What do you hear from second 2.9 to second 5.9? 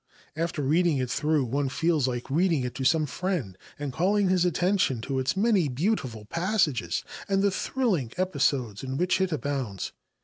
friend, and calling his attention to its many